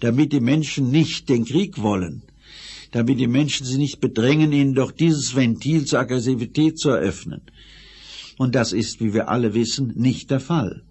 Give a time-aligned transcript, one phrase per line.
[0.00, 2.22] Damit die Menschen nicht den Krieg wollen,
[2.90, 7.42] damit die Menschen sie nicht bedrängen, ihnen doch dieses Ventil zur Aggressivität zu eröffnen.
[8.38, 10.82] Und das ist, wie wir alle wissen, nicht der Fall.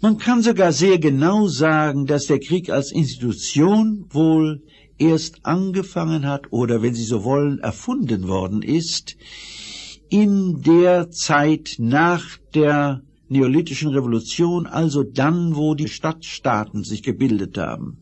[0.00, 4.62] Man kann sogar sehr genau sagen, dass der Krieg als Institution wohl
[4.96, 9.16] erst angefangen hat oder, wenn Sie so wollen, erfunden worden ist,
[10.08, 17.98] in der Zeit nach der neolithischen Revolution, also dann, wo die Stadtstaaten sich gebildet haben,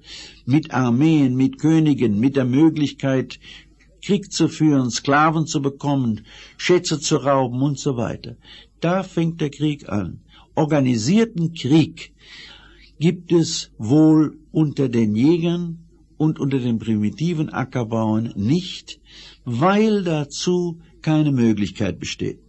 [0.47, 3.39] mit Armeen, mit Königen, mit der Möglichkeit,
[4.03, 6.23] Krieg zu führen, Sklaven zu bekommen,
[6.57, 8.37] Schätze zu rauben und so weiter.
[8.81, 10.20] Da fängt der Krieg an.
[10.55, 12.15] Organisierten Krieg
[12.98, 15.85] gibt es wohl unter den Jägern
[16.17, 18.98] und unter den primitiven Ackerbauern nicht,
[19.45, 22.41] weil dazu keine Möglichkeit besteht.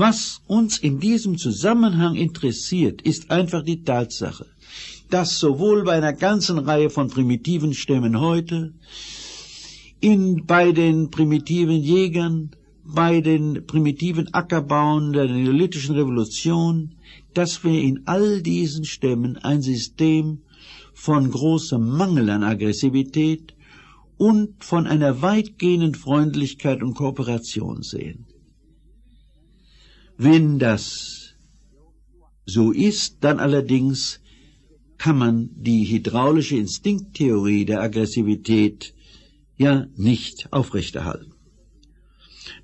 [0.00, 4.46] Was uns in diesem Zusammenhang interessiert, ist einfach die Tatsache,
[5.10, 8.74] dass sowohl bei einer ganzen Reihe von primitiven Stämmen heute,
[9.98, 12.52] in, bei den primitiven Jägern,
[12.84, 16.94] bei den primitiven Ackerbauern der neolithischen Revolution,
[17.34, 20.42] dass wir in all diesen Stämmen ein System
[20.94, 23.52] von großem Mangel an Aggressivität
[24.16, 28.27] und von einer weitgehenden Freundlichkeit und Kooperation sehen.
[30.18, 31.34] Wenn das
[32.44, 34.20] so ist, dann allerdings
[34.98, 38.94] kann man die hydraulische Instinkttheorie der Aggressivität
[39.56, 41.32] ja nicht aufrechterhalten.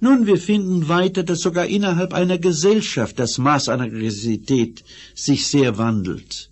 [0.00, 4.82] Nun, wir finden weiter, dass sogar innerhalb einer Gesellschaft das Maß an Aggressivität
[5.14, 6.50] sich sehr wandelt.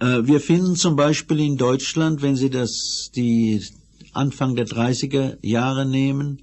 [0.00, 3.64] Äh, wir finden zum Beispiel in Deutschland, wenn Sie das, die
[4.12, 6.42] Anfang der 30er Jahre nehmen,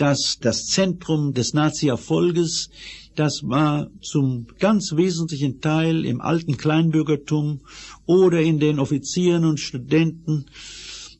[0.00, 2.70] dass das Zentrum des Nazi-Erfolges,
[3.16, 7.60] das war zum ganz wesentlichen Teil im alten Kleinbürgertum
[8.06, 10.46] oder in den Offizieren und Studenten,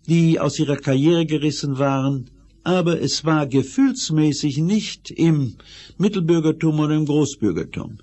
[0.09, 2.31] die aus ihrer Karriere gerissen waren,
[2.65, 5.57] aber es war gefühlsmäßig nicht im
[5.99, 7.99] Mittelbürgertum oder im Großbürgertum.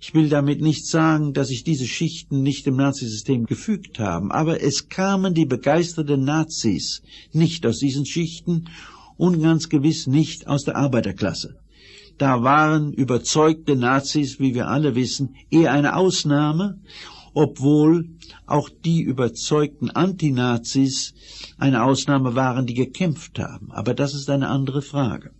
[0.00, 4.60] Ich will damit nicht sagen, dass sich diese Schichten nicht dem Nazisystem gefügt haben, aber
[4.60, 7.00] es kamen die begeisterten Nazis
[7.32, 8.66] nicht aus diesen Schichten
[9.16, 11.56] und ganz gewiss nicht aus der Arbeiterklasse.
[12.18, 16.80] Da waren überzeugte Nazis, wie wir alle wissen, eher eine Ausnahme,
[17.34, 18.10] obwohl
[18.46, 21.14] auch die überzeugten Antinazis
[21.58, 23.72] eine Ausnahme waren, die gekämpft haben.
[23.72, 25.32] Aber das ist eine andere Frage.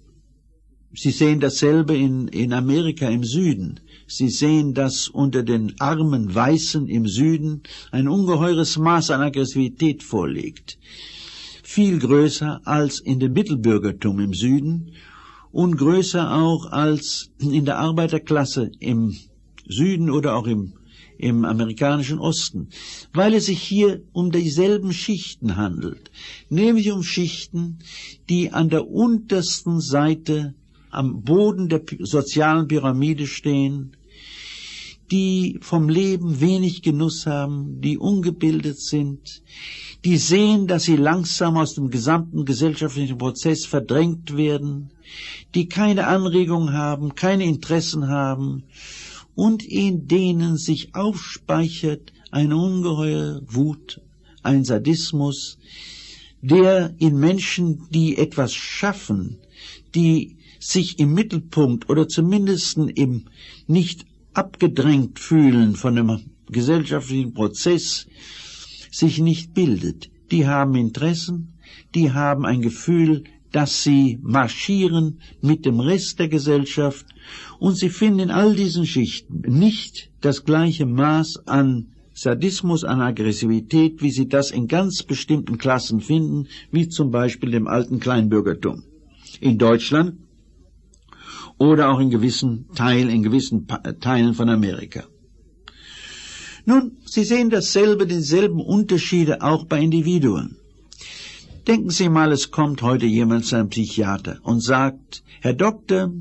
[0.96, 3.80] Sie sehen dasselbe in, in Amerika im Süden.
[4.06, 10.78] Sie sehen, dass unter den armen Weißen im Süden ein ungeheures Maß an Aggressivität vorliegt.
[11.74, 14.92] Viel größer als in dem Mittelbürgertum im Süden
[15.50, 19.16] und größer auch als in der Arbeiterklasse im
[19.66, 20.74] Süden oder auch im,
[21.18, 22.68] im amerikanischen Osten,
[23.12, 26.12] weil es sich hier um dieselben Schichten handelt,
[26.48, 27.80] nämlich um Schichten,
[28.28, 30.54] die an der untersten Seite
[30.90, 33.96] am Boden der sozialen Pyramide stehen,
[35.10, 39.42] die vom Leben wenig Genuss haben, die ungebildet sind,
[40.04, 44.90] die sehen, dass sie langsam aus dem gesamten gesellschaftlichen Prozess verdrängt werden,
[45.54, 48.64] die keine Anregung haben, keine Interessen haben
[49.34, 54.00] und in denen sich aufspeichert eine ungeheure Wut,
[54.42, 55.58] ein Sadismus,
[56.42, 59.38] der in Menschen, die etwas schaffen,
[59.94, 63.26] die sich im Mittelpunkt oder zumindest im
[63.66, 68.06] nicht abgedrängt fühlen von dem gesellschaftlichen Prozess,
[68.90, 70.10] sich nicht bildet.
[70.30, 71.54] Die haben Interessen,
[71.94, 77.06] die haben ein Gefühl, dass sie marschieren mit dem Rest der Gesellschaft
[77.60, 84.02] und sie finden in all diesen Schichten nicht das gleiche Maß an Sadismus, an Aggressivität,
[84.02, 88.84] wie sie das in ganz bestimmten Klassen finden, wie zum Beispiel dem alten Kleinbürgertum.
[89.40, 90.18] In Deutschland
[91.58, 93.66] oder auch in gewissen Teilen, in gewissen
[94.00, 95.04] Teilen von Amerika.
[96.66, 100.56] Nun, Sie sehen dasselbe, dieselben Unterschiede auch bei Individuen.
[101.66, 106.12] Denken Sie mal, es kommt heute jemand zu einem Psychiater und sagt, Herr Doktor,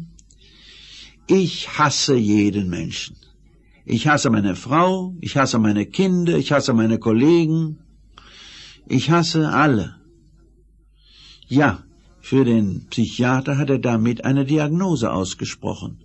[1.28, 3.16] ich hasse jeden Menschen.
[3.86, 7.80] Ich hasse meine Frau, ich hasse meine Kinder, ich hasse meine Kollegen,
[8.88, 9.96] ich hasse alle.
[11.48, 11.84] Ja,
[12.24, 15.98] für den Psychiater hat er damit eine Diagnose ausgesprochen.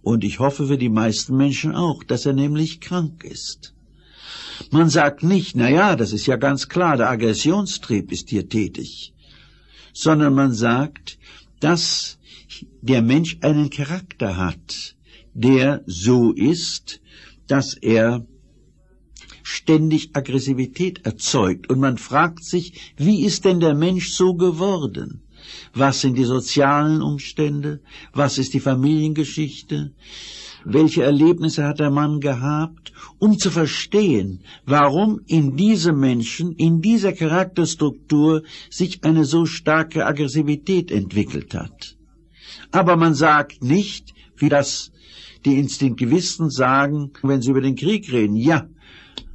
[0.00, 3.74] Und ich hoffe für die meisten Menschen auch, dass er nämlich krank ist.
[4.70, 9.12] Man sagt nicht, na ja, das ist ja ganz klar, der Aggressionstrieb ist hier tätig,
[9.92, 11.18] sondern man sagt,
[11.60, 12.18] dass
[12.80, 14.96] der Mensch einen Charakter hat,
[15.34, 17.02] der so ist,
[17.46, 18.24] dass er
[19.42, 21.68] ständig Aggressivität erzeugt.
[21.68, 25.24] Und man fragt sich, wie ist denn der Mensch so geworden?
[25.74, 27.80] Was sind die sozialen Umstände?
[28.12, 29.92] Was ist die Familiengeschichte?
[30.64, 32.92] Welche Erlebnisse hat der Mann gehabt?
[33.18, 40.90] Um zu verstehen, warum in diesem Menschen, in dieser Charakterstruktur sich eine so starke Aggressivität
[40.90, 41.96] entwickelt hat.
[42.70, 44.92] Aber man sagt nicht, wie das
[45.44, 48.68] die Instinktivisten sagen, wenn sie über den Krieg reden, ja,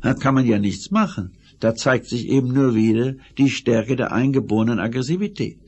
[0.01, 1.31] da kann man ja nichts machen.
[1.59, 5.62] Da zeigt sich eben nur wieder die Stärke der eingeborenen Aggressivität.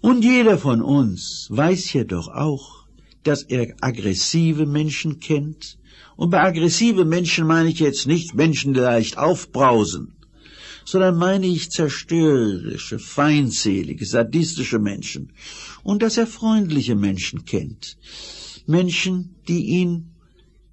[0.00, 2.86] Und jeder von uns weiß jedoch auch,
[3.24, 5.78] dass er aggressive Menschen kennt.
[6.16, 10.14] Und bei aggressive Menschen meine ich jetzt nicht Menschen, die leicht aufbrausen,
[10.84, 15.32] sondern meine ich zerstörerische, feindselige, sadistische Menschen.
[15.82, 17.96] Und dass er freundliche Menschen kennt.
[18.66, 20.10] Menschen, die ihn,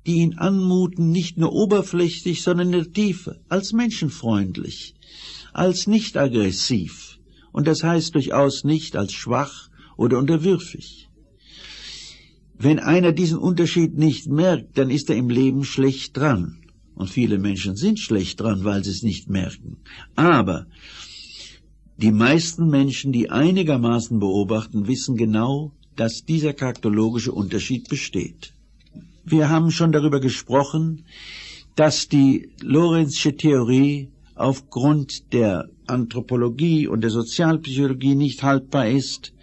[0.06, 4.96] die ihn anmuten, nicht nur oberflächlich, sondern in der Tiefe, als menschenfreundlich,
[5.54, 7.15] als nicht aggressiv,
[7.56, 11.08] und das heißt durchaus nicht als schwach oder unterwürfig.
[12.58, 16.58] Wenn einer diesen Unterschied nicht merkt, dann ist er im Leben schlecht dran.
[16.96, 19.78] Und viele Menschen sind schlecht dran, weil sie es nicht merken.
[20.16, 20.68] Aber
[21.96, 28.52] die meisten Menschen, die einigermaßen beobachten, wissen genau, dass dieser charakterologische Unterschied besteht.
[29.24, 31.06] Wir haben schon darüber gesprochen,
[31.76, 39.34] dass die Lorenzsche Theorie aufgrund der Anthropologie und der Sozialpsychologie nicht haltbar ist.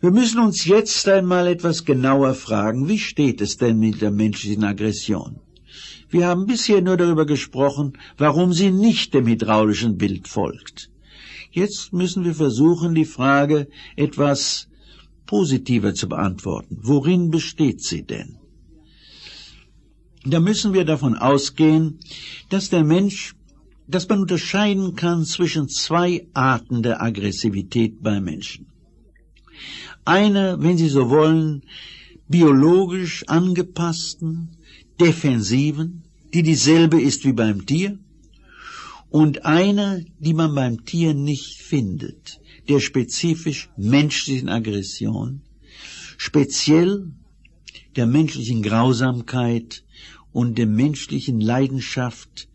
[0.00, 4.64] Wir müssen uns jetzt einmal etwas genauer fragen, wie steht es denn mit der menschlichen
[4.64, 5.40] Aggression?
[6.10, 10.90] Wir haben bisher nur darüber gesprochen, warum sie nicht dem hydraulischen Bild folgt.
[11.50, 14.68] Jetzt müssen wir versuchen, die Frage etwas
[15.26, 16.78] positiver zu beantworten.
[16.82, 18.36] Worin besteht sie denn?
[20.24, 21.98] Da müssen wir davon ausgehen,
[22.48, 23.34] dass der Mensch
[23.86, 28.66] dass man unterscheiden kann zwischen zwei Arten der Aggressivität bei Menschen.
[30.04, 31.62] Eine, wenn Sie so wollen,
[32.28, 34.56] biologisch angepassten,
[35.00, 37.98] defensiven, die dieselbe ist wie beim Tier,
[39.10, 45.42] und eine, die man beim Tier nicht findet, der spezifisch menschlichen Aggression,
[46.16, 47.12] speziell
[47.96, 49.84] der menschlichen Grausamkeit
[50.32, 52.48] und der menschlichen Leidenschaft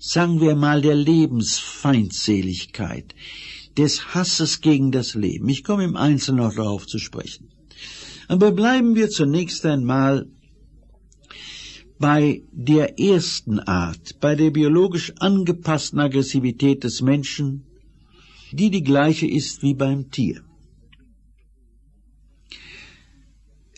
[0.00, 3.14] sagen wir mal, der Lebensfeindseligkeit,
[3.76, 5.48] des Hasses gegen das Leben.
[5.48, 7.50] Ich komme im Einzelnen noch darauf zu sprechen.
[8.26, 10.26] Aber bleiben wir zunächst einmal
[11.98, 17.66] bei der ersten Art, bei der biologisch angepassten Aggressivität des Menschen,
[18.52, 20.42] die die gleiche ist wie beim Tier.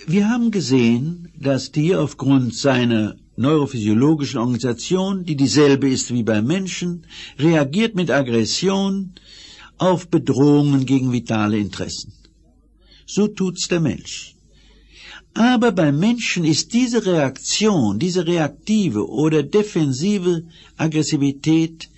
[0.07, 7.07] Wir haben gesehen, dass Tier aufgrund seiner neurophysiologischen Organisation, die dieselbe ist wie beim Menschen,
[7.39, 9.13] reagiert mit Aggression
[9.79, 12.13] auf Bedrohungen gegen vitale Interessen.
[13.07, 14.35] So tut's der Mensch.
[15.35, 20.45] Aber beim Menschen ist diese Reaktion, diese reaktive oder defensive
[20.77, 21.89] Aggressivität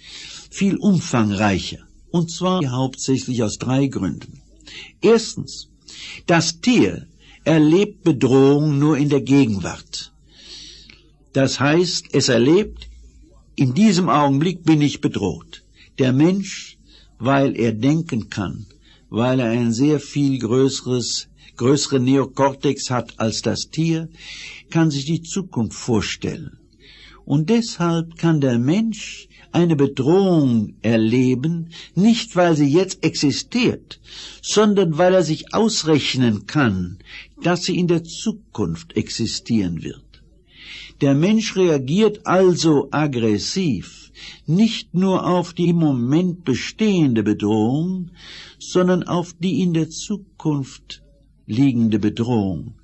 [0.50, 1.80] viel umfangreicher.
[2.12, 4.40] Und zwar hauptsächlich aus drei Gründen.
[5.00, 5.68] Erstens,
[6.26, 7.08] das Tier
[7.44, 10.13] erlebt Bedrohung nur in der Gegenwart.
[11.34, 12.88] Das heißt, es erlebt,
[13.56, 15.64] in diesem Augenblick bin ich bedroht.
[15.98, 16.78] Der Mensch,
[17.18, 18.66] weil er denken kann,
[19.10, 21.26] weil er ein sehr viel größeres,
[21.56, 24.08] größere Neokortex hat als das Tier,
[24.70, 26.56] kann sich die Zukunft vorstellen.
[27.24, 34.00] Und deshalb kann der Mensch eine Bedrohung erleben, nicht weil sie jetzt existiert,
[34.40, 36.98] sondern weil er sich ausrechnen kann,
[37.42, 40.03] dass sie in der Zukunft existieren wird.
[41.04, 44.10] Der Mensch reagiert also aggressiv
[44.46, 48.10] nicht nur auf die im Moment bestehende Bedrohung,
[48.58, 51.02] sondern auf die in der Zukunft
[51.44, 52.76] liegende Bedrohung.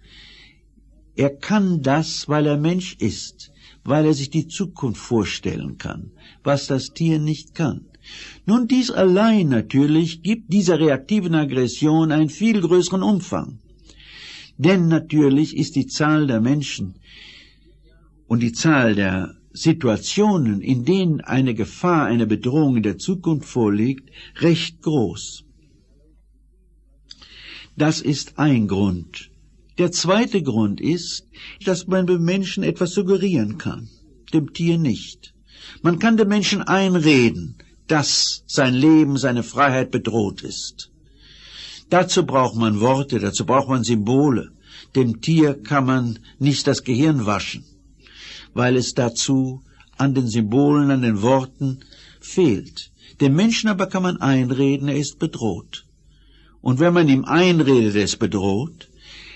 [1.17, 3.53] Er kann das, weil er Mensch ist,
[3.85, 6.11] weil er sich die Zukunft vorstellen kann,
[6.45, 7.87] was das Tier nicht kann.
[8.45, 13.61] Nun, dies allein natürlich gibt dieser reaktiven Aggression einen viel größeren Umfang.
[14.59, 16.97] Denn natürlich ist die Zahl der Menschen,
[18.31, 24.09] und die Zahl der Situationen, in denen eine Gefahr, eine Bedrohung in der Zukunft vorliegt,
[24.37, 25.43] recht groß.
[27.77, 29.33] Das ist ein Grund.
[29.79, 31.27] Der zweite Grund ist,
[31.65, 33.89] dass man dem Menschen etwas suggerieren kann,
[34.33, 35.35] dem Tier nicht.
[35.83, 37.57] Man kann dem Menschen einreden,
[37.89, 40.93] dass sein Leben, seine Freiheit bedroht ist.
[41.89, 44.53] Dazu braucht man Worte, dazu braucht man Symbole.
[44.95, 47.65] Dem Tier kann man nicht das Gehirn waschen
[48.55, 49.63] weil es dazu
[49.97, 51.81] an den Symbolen, an den Worten
[52.21, 52.91] fehlt.
[53.21, 55.85] Dem Menschen aber kann man einreden, er ist bedroht.
[56.63, 58.89] Und wenn man ihm einredet, er ist bedroht,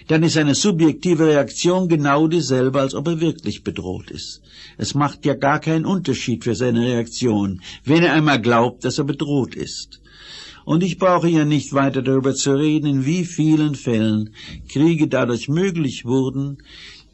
[0.08, 4.42] dann ist seine subjektive Reaktion genau dieselbe, als ob er wirklich bedroht ist.
[4.76, 9.04] Es macht ja gar keinen Unterschied für seine Reaktion, wenn er einmal glaubt, dass er
[9.04, 10.00] bedroht ist.
[10.64, 14.30] Und ich brauche ja nicht weiter darüber zu reden, in wie vielen Fällen
[14.68, 16.58] Kriege dadurch möglich wurden,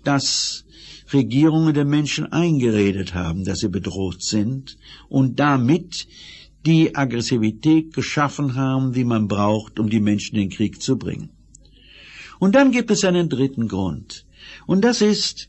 [0.05, 0.65] dass
[1.13, 4.77] Regierungen der Menschen eingeredet haben, dass sie bedroht sind
[5.09, 6.07] und damit
[6.67, 11.31] die Aggressivität geschaffen haben, die man braucht, um die Menschen in den Krieg zu bringen.
[12.39, 14.25] Und dann gibt es einen dritten Grund.
[14.67, 15.49] Und das ist,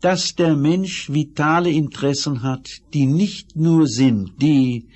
[0.00, 4.88] dass der Mensch vitale Interessen hat, die nicht nur sind die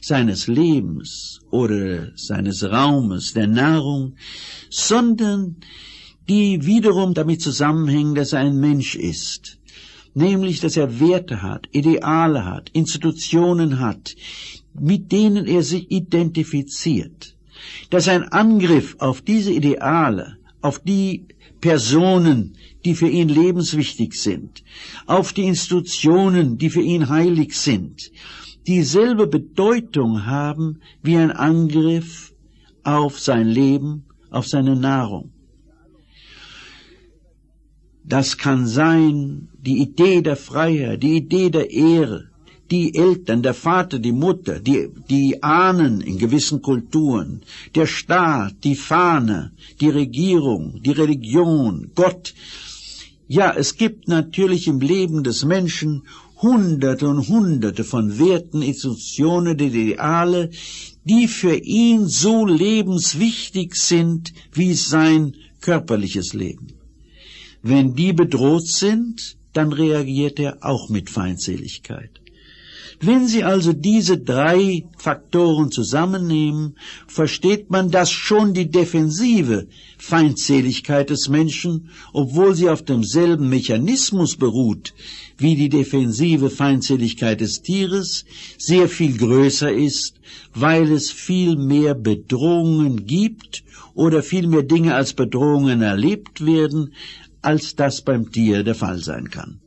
[0.00, 4.16] seines Lebens oder seines Raumes, der Nahrung,
[4.70, 5.56] sondern
[6.28, 9.58] die wiederum damit zusammenhängen, dass er ein Mensch ist,
[10.14, 14.14] nämlich dass er Werte hat, Ideale hat, Institutionen hat,
[14.72, 17.36] mit denen er sich identifiziert,
[17.90, 21.26] dass ein Angriff auf diese Ideale, auf die
[21.60, 24.62] Personen, die für ihn lebenswichtig sind,
[25.06, 28.10] auf die Institutionen, die für ihn heilig sind,
[28.66, 32.34] dieselbe Bedeutung haben wie ein Angriff
[32.82, 35.33] auf sein Leben, auf seine Nahrung.
[38.06, 42.28] Das kann sein die Idee der Freiheit, die Idee der Ehre,
[42.70, 47.40] die Eltern, der Vater, die Mutter, die, die Ahnen in gewissen Kulturen,
[47.74, 52.34] der Staat, die Fahne, die Regierung, die Religion, Gott.
[53.26, 56.02] Ja, es gibt natürlich im Leben des Menschen
[56.42, 60.50] Hunderte und Hunderte von Werten, Institutionen, Ideale,
[61.04, 66.83] die für ihn so lebenswichtig sind wie sein körperliches Leben.
[67.66, 72.10] Wenn die bedroht sind, dann reagiert er auch mit Feindseligkeit.
[73.00, 79.66] Wenn Sie also diese drei Faktoren zusammennehmen, versteht man, dass schon die defensive
[79.96, 84.92] Feindseligkeit des Menschen, obwohl sie auf demselben Mechanismus beruht
[85.38, 88.24] wie die defensive Feindseligkeit des Tieres,
[88.58, 90.20] sehr viel größer ist,
[90.54, 96.92] weil es viel mehr Bedrohungen gibt oder viel mehr Dinge als Bedrohungen erlebt werden,
[97.44, 99.60] als das beim Tier der Fall sein kann.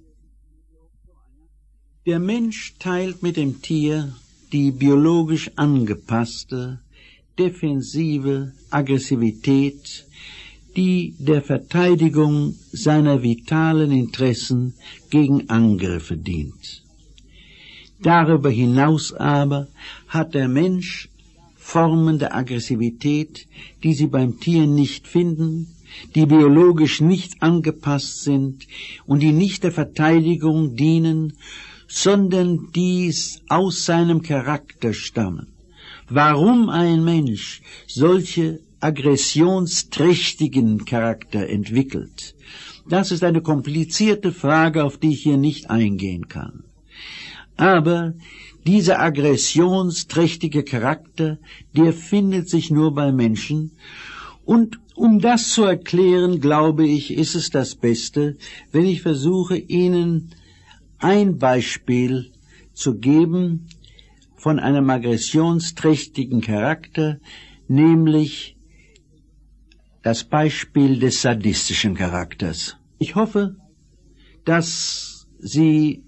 [2.05, 4.13] Der Mensch teilt mit dem Tier
[4.51, 6.79] die biologisch angepasste,
[7.37, 10.05] defensive Aggressivität,
[10.75, 14.73] die der Verteidigung seiner vitalen Interessen
[15.09, 16.83] gegen Angriffe dient.
[18.01, 19.67] Darüber hinaus aber
[20.07, 21.09] hat der Mensch
[21.55, 23.47] Formen der Aggressivität,
[23.83, 25.67] die Sie beim Tier nicht finden,
[26.15, 28.67] die biologisch nicht angepasst sind
[29.05, 31.33] und die nicht der Verteidigung dienen,
[31.87, 35.47] sondern dies aus seinem Charakter stammen.
[36.09, 42.35] Warum ein Mensch solche aggressionsträchtigen Charakter entwickelt,
[42.89, 46.63] das ist eine komplizierte Frage, auf die ich hier nicht eingehen kann.
[47.57, 48.13] Aber
[48.65, 51.37] dieser aggressionsträchtige Charakter,
[51.75, 53.71] der findet sich nur bei Menschen
[54.47, 58.37] und um das zu erklären, glaube ich, ist es das Beste,
[58.71, 60.33] wenn ich versuche, Ihnen
[60.99, 62.31] ein Beispiel
[62.73, 63.67] zu geben
[64.37, 67.19] von einem aggressionsträchtigen Charakter,
[67.67, 68.55] nämlich
[70.01, 72.77] das Beispiel des sadistischen Charakters.
[72.99, 73.57] Ich hoffe,
[74.45, 76.05] dass Sie,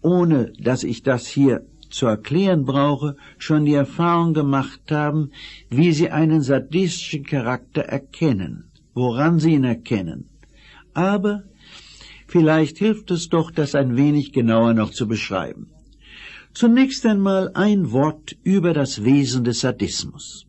[0.00, 5.30] ohne dass ich das hier zu erklären brauche, schon die Erfahrung gemacht haben,
[5.70, 10.28] wie sie einen sadistischen Charakter erkennen, woran sie ihn erkennen.
[10.92, 11.44] Aber
[12.26, 15.68] vielleicht hilft es doch, das ein wenig genauer noch zu beschreiben.
[16.52, 20.46] Zunächst einmal ein Wort über das Wesen des Sadismus.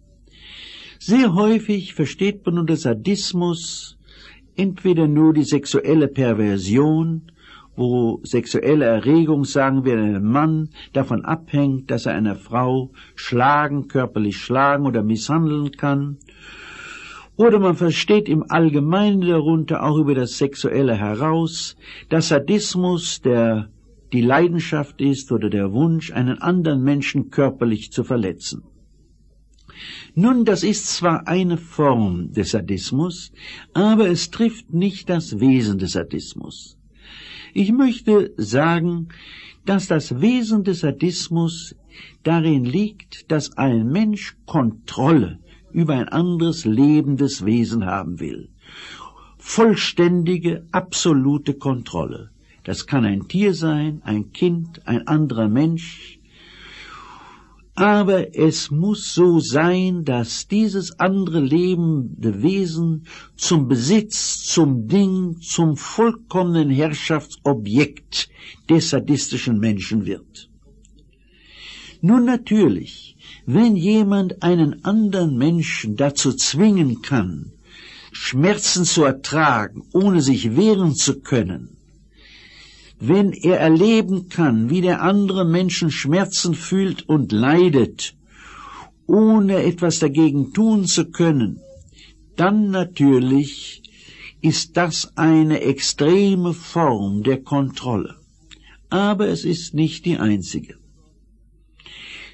[1.00, 3.98] Sehr häufig versteht man unter Sadismus
[4.56, 7.32] entweder nur die sexuelle Perversion
[7.76, 14.38] wo sexuelle Erregung, sagen wir, einem Mann davon abhängt, dass er eine Frau schlagen, körperlich
[14.38, 16.18] schlagen oder misshandeln kann.
[17.38, 21.76] Oder man versteht im Allgemeinen darunter auch über das Sexuelle heraus,
[22.10, 23.70] dass Sadismus der
[24.14, 28.64] die Leidenschaft ist oder der Wunsch, einen anderen Menschen körperlich zu verletzen.
[30.14, 33.34] Nun, das ist zwar eine Form des Sadismus,
[33.74, 36.75] aber es trifft nicht das Wesen des Sadismus.
[37.58, 39.08] Ich möchte sagen,
[39.66, 41.74] dass das Wesen des Sadismus
[42.24, 45.40] darin liegt, dass ein Mensch Kontrolle
[45.72, 48.50] über ein anderes lebendes Wesen haben will.
[49.38, 52.30] Vollständige, absolute Kontrolle.
[52.66, 56.20] Das kann ein Tier sein, ein Kind, ein anderer Mensch.
[57.76, 63.06] Aber es muss so sein, dass dieses andere lebende Wesen
[63.36, 68.30] zum Besitz, zum Ding, zum vollkommenen Herrschaftsobjekt
[68.70, 70.50] des sadistischen Menschen wird.
[72.02, 77.52] Nun natürlich, wenn jemand einen anderen Menschen dazu zwingen kann,
[78.14, 81.75] Schmerzen zu ertragen, ohne sich wehren zu können,
[83.08, 88.16] wenn er erleben kann, wie der andere Menschen Schmerzen fühlt und leidet,
[89.08, 91.60] ohne etwas dagegen tun zu können,
[92.36, 93.82] dann natürlich
[94.42, 98.16] ist das eine extreme Form der Kontrolle.
[98.90, 100.76] Aber es ist nicht die einzige.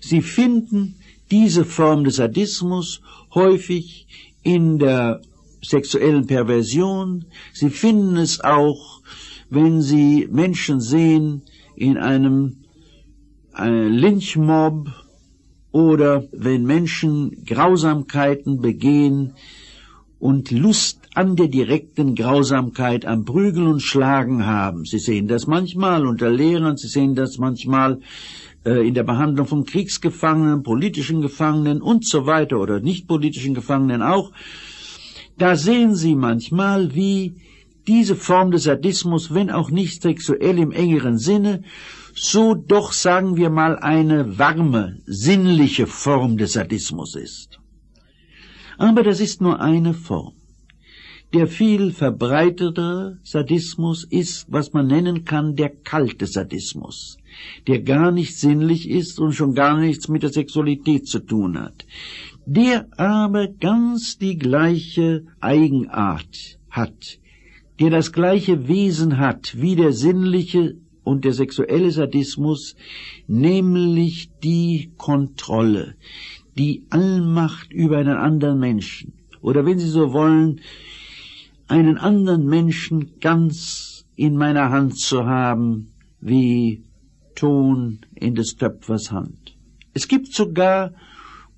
[0.01, 0.95] Sie finden
[1.29, 3.01] diese Form des Sadismus
[3.33, 4.07] häufig
[4.43, 5.21] in der
[5.63, 7.25] sexuellen Perversion.
[7.53, 8.90] Sie finden es auch
[9.51, 11.43] wenn Sie Menschen sehen
[11.75, 12.63] in einem
[13.55, 14.88] äh, Lynchmob
[15.72, 19.34] oder wenn Menschen Grausamkeiten begehen
[20.20, 24.86] und Lust an der direkten Grausamkeit, am Prügeln und Schlagen haben.
[24.86, 28.00] Sie sehen das manchmal unter Lehrern, Sie sehen das manchmal
[28.63, 34.01] äh, in der Behandlung von Kriegsgefangenen, politischen Gefangenen und so weiter oder nicht politischen Gefangenen
[34.01, 34.31] auch.
[35.38, 37.36] Da sehen Sie manchmal, wie
[37.88, 41.63] diese Form des Sadismus, wenn auch nicht sexuell im engeren Sinne,
[42.13, 47.60] so doch sagen wir mal eine warme, sinnliche Form des Sadismus ist.
[48.77, 50.34] Aber das ist nur eine Form.
[51.34, 57.17] Der viel verbreitetere Sadismus ist, was man nennen kann, der kalte Sadismus,
[57.67, 61.86] der gar nicht sinnlich ist und schon gar nichts mit der Sexualität zu tun hat,
[62.45, 67.20] der aber ganz die gleiche Eigenart hat,
[67.82, 72.76] der das gleiche Wesen hat wie der sinnliche und der sexuelle Sadismus,
[73.26, 75.96] nämlich die Kontrolle,
[76.56, 80.62] die Allmacht über einen anderen Menschen, oder wenn Sie so wollen,
[81.67, 85.88] einen anderen Menschen ganz in meiner Hand zu haben,
[86.20, 86.84] wie
[87.34, 89.58] Ton in des Töpfers Hand.
[89.96, 90.94] Es gibt sogar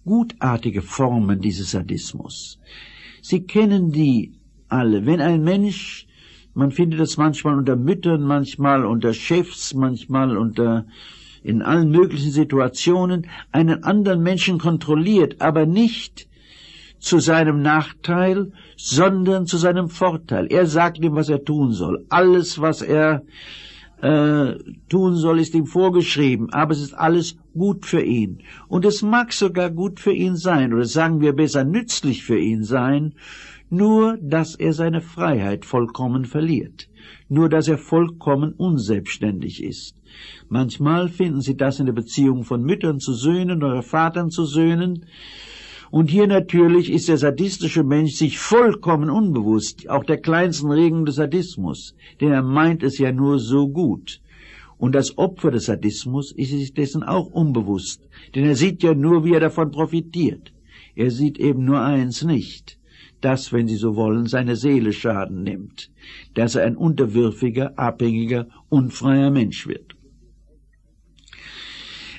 [0.06, 2.60] gutartige Formen dieses Sadismus.
[3.22, 4.32] Sie kennen die
[4.70, 5.06] alle.
[5.06, 6.08] Wenn ein Mensch
[6.54, 10.86] man findet es manchmal unter Müttern, manchmal unter Chefs, manchmal unter
[11.44, 16.28] in allen möglichen Situationen einen anderen Menschen kontrolliert, aber nicht
[17.00, 20.48] zu seinem Nachteil, sondern zu seinem Vorteil.
[20.50, 22.06] Er sagt ihm, was er tun soll.
[22.08, 23.24] Alles, was er
[24.02, 24.54] äh,
[24.88, 28.39] tun soll, ist ihm vorgeschrieben, aber es ist alles gut für ihn.
[28.70, 32.63] Und es mag sogar gut für ihn sein, oder sagen wir besser nützlich für ihn
[32.63, 33.16] sein,
[33.74, 36.90] nur dass er seine Freiheit vollkommen verliert,
[37.28, 39.96] nur dass er vollkommen unselbstständig ist.
[40.48, 45.06] Manchmal finden Sie das in der Beziehung von Müttern zu Söhnen oder Vatern zu Söhnen,
[45.90, 51.16] und hier natürlich ist der sadistische Mensch sich vollkommen unbewusst, auch der kleinsten Regung des
[51.16, 54.20] Sadismus, denn er meint es ja nur so gut.
[54.80, 58.02] Und das Opfer des Sadismus ist sich dessen auch unbewusst,
[58.34, 60.52] denn er sieht ja nur, wie er davon profitiert.
[60.96, 62.80] Er sieht eben nur eins nicht,
[63.24, 65.92] das, wenn Sie so wollen, seine Seele Schaden nimmt,
[66.34, 69.96] dass er ein unterwürfiger, abhängiger, unfreier Mensch wird.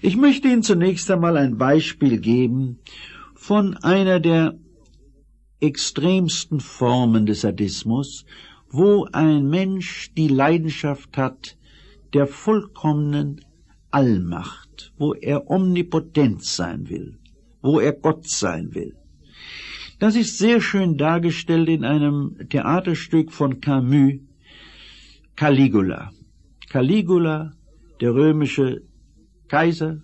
[0.03, 2.79] Ich möchte Ihnen zunächst einmal ein Beispiel geben
[3.35, 4.55] von einer der
[5.61, 8.27] extremsten Formen des Sadismus,
[8.69, 11.57] wo ein Mensch die Leidenschaft hat
[12.13, 13.41] der vollkommenen
[13.91, 17.19] Allmacht, wo er omnipotent sein will,
[17.63, 18.95] wo er Gott sein will.
[19.99, 24.15] Das ist sehr schön dargestellt in einem Theaterstück von Camus,
[25.37, 26.11] Caligula.
[26.69, 27.53] Caligula,
[28.01, 28.83] der römische
[29.49, 30.03] Kaiser,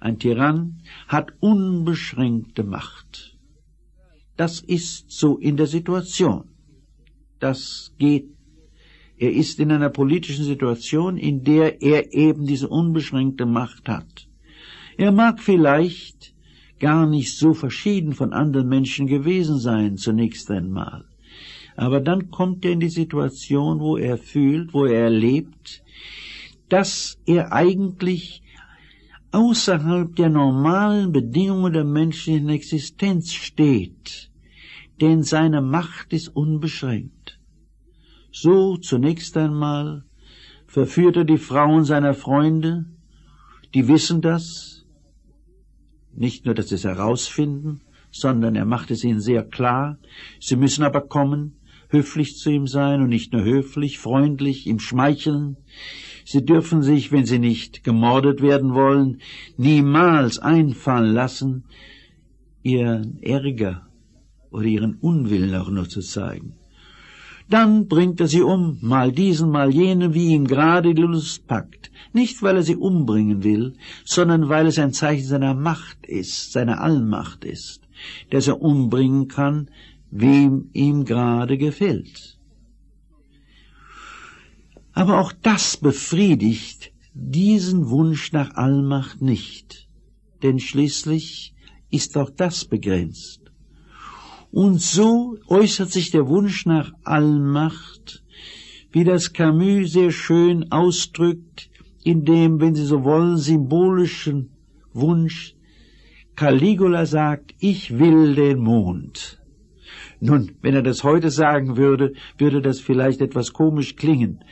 [0.00, 3.38] ein Tyrann, hat unbeschränkte Macht.
[4.36, 6.44] Das ist so in der Situation.
[7.38, 8.26] Das geht.
[9.16, 14.26] Er ist in einer politischen Situation, in der er eben diese unbeschränkte Macht hat.
[14.96, 16.31] Er mag vielleicht
[16.82, 21.04] gar nicht so verschieden von anderen Menschen gewesen sein, zunächst einmal.
[21.76, 25.84] Aber dann kommt er in die Situation, wo er fühlt, wo er erlebt,
[26.68, 28.42] dass er eigentlich
[29.30, 34.32] außerhalb der normalen Bedingungen der menschlichen Existenz steht,
[35.00, 37.38] denn seine Macht ist unbeschränkt.
[38.32, 40.04] So zunächst einmal
[40.66, 42.86] verführt er die Frauen seiner Freunde,
[43.72, 44.71] die wissen das,
[46.14, 49.98] nicht nur, dass sie es herausfinden, sondern er macht es ihnen sehr klar,
[50.38, 51.56] sie müssen aber kommen,
[51.88, 55.56] höflich zu ihm sein und nicht nur höflich, freundlich, ihm schmeicheln.
[56.24, 59.20] Sie dürfen sich, wenn sie nicht gemordet werden wollen,
[59.56, 61.64] niemals einfallen lassen,
[62.62, 63.86] ihren Ärger
[64.50, 66.54] oder ihren Unwillen auch nur zu zeigen.
[67.48, 71.90] Dann bringt er sie um, mal diesen, mal jenen, wie ihm gerade die Lust packt.
[72.12, 73.74] Nicht, weil er sie umbringen will,
[74.04, 77.82] sondern weil es ein Zeichen seiner Macht ist, seiner Allmacht ist,
[78.30, 79.70] dass er umbringen kann,
[80.10, 82.38] wem ihm gerade gefällt.
[84.92, 89.88] Aber auch das befriedigt diesen Wunsch nach Allmacht nicht,
[90.42, 91.54] denn schließlich
[91.90, 93.41] ist auch das begrenzt.
[94.52, 98.22] Und so äußert sich der Wunsch nach Allmacht,
[98.92, 101.70] wie das Camus sehr schön ausdrückt,
[102.04, 104.50] in dem, wenn Sie so wollen, symbolischen
[104.92, 105.54] Wunsch.
[106.36, 109.40] Caligula sagt, ich will den Mond.
[110.20, 114.44] Nun, wenn er das heute sagen würde, würde das vielleicht etwas komisch klingen.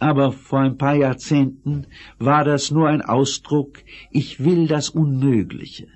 [0.00, 1.86] Aber vor ein paar Jahrzehnten
[2.18, 3.78] war das nur ein Ausdruck,
[4.10, 5.86] ich will das Unmögliche.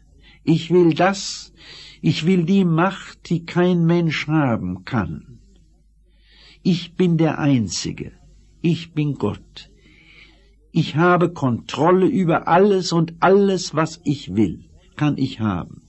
[0.44, 1.52] Ich will das,
[2.10, 5.38] ich will die Macht, die kein Mensch haben kann.
[6.62, 8.12] Ich bin der Einzige.
[8.60, 9.70] Ich bin Gott.
[10.70, 15.80] Ich habe Kontrolle über alles und alles, was ich will, kann ich haben.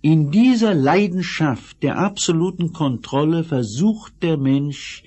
[0.00, 5.02] In dieser Leidenschaft der absoluten Kontrolle versucht der Mensch,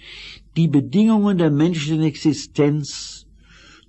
[0.56, 3.26] die Bedingungen der menschlichen Existenz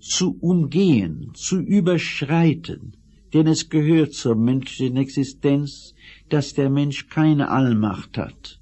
[0.01, 2.98] zu umgehen, zu überschreiten,
[3.33, 5.95] denn es gehört zur menschlichen Existenz,
[6.29, 8.61] dass der Mensch keine Allmacht hat.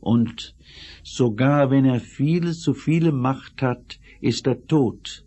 [0.00, 0.54] Und
[1.02, 5.24] sogar wenn er viele zu viele Macht hat, ist er tot.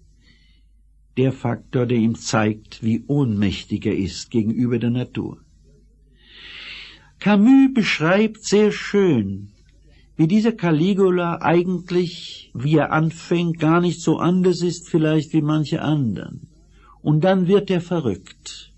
[1.18, 5.40] Der Faktor, der ihm zeigt, wie ohnmächtig er ist gegenüber der Natur.
[7.20, 9.52] Camus beschreibt sehr schön,
[10.16, 15.82] wie dieser Caligula eigentlich, wie er anfängt, gar nicht so anders ist vielleicht wie manche
[15.82, 16.49] anderen.
[17.02, 18.74] Und dann wird er verrückt.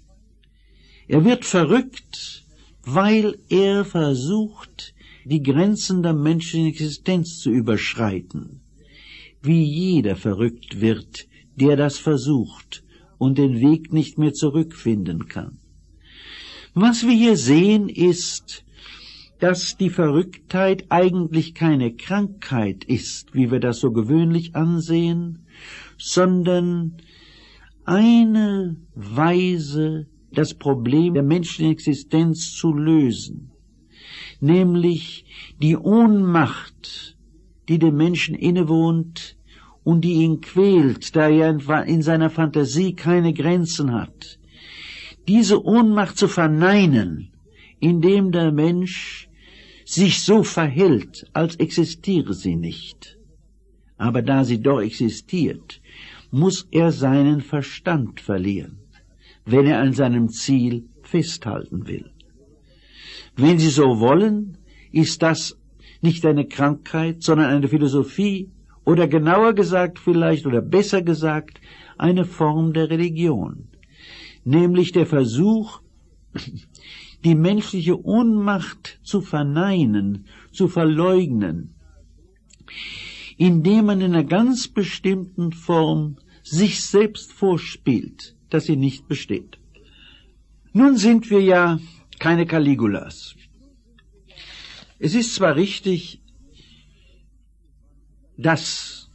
[1.08, 2.46] Er wird verrückt,
[2.84, 4.94] weil er versucht,
[5.26, 8.62] die Grenzen der menschlichen Existenz zu überschreiten.
[9.42, 12.84] Wie jeder verrückt wird, der das versucht
[13.18, 15.60] und den Weg nicht mehr zurückfinden kann.
[16.74, 18.64] Was wir hier sehen ist,
[19.40, 25.48] dass die Verrücktheit eigentlich keine Krankheit ist, wie wir das so gewöhnlich ansehen,
[25.98, 26.98] sondern
[27.92, 33.52] eine Weise, das Problem der menschlichen Existenz zu lösen,
[34.40, 35.26] nämlich
[35.62, 37.18] die Ohnmacht,
[37.68, 39.36] die dem Menschen innewohnt
[39.84, 41.50] und die ihn quält, da er
[41.86, 44.40] in seiner Fantasie keine Grenzen hat,
[45.28, 47.34] diese Ohnmacht zu verneinen,
[47.82, 49.28] indem der Mensch
[49.84, 53.18] sich so verhält, als existiere sie nicht.
[53.98, 55.81] Aber da sie doch existiert,
[56.32, 58.80] muss er seinen Verstand verlieren,
[59.46, 62.10] wenn er an seinem Ziel festhalten will.
[63.36, 64.58] Wenn Sie so wollen,
[64.92, 65.58] ist das
[66.02, 68.50] nicht eine Krankheit, sondern eine Philosophie
[68.86, 71.62] oder genauer gesagt vielleicht oder besser gesagt
[71.98, 73.68] eine Form der Religion
[74.44, 75.82] nämlich der Versuch,
[77.24, 81.76] die menschliche Ohnmacht zu verneinen, zu verleugnen,
[83.38, 89.58] indem man in einer ganz bestimmten Form sich selbst vorspielt, dass sie nicht besteht.
[90.74, 91.80] Nun sind wir ja
[92.20, 93.36] keine Caligulas.
[95.00, 96.22] Es ist zwar richtig,
[98.38, 99.10] dass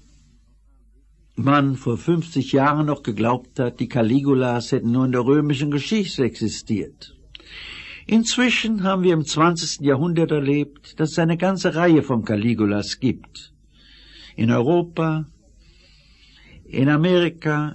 [1.36, 6.24] man vor 50 Jahren noch geglaubt hat, die Caligulas hätten nur in der römischen Geschichte
[6.24, 7.14] existiert.
[8.06, 9.80] Inzwischen haben wir im 20.
[9.80, 13.52] Jahrhundert erlebt, dass es eine ganze Reihe von Caligulas gibt.
[14.36, 15.26] In Europa,
[16.68, 17.74] in Amerika,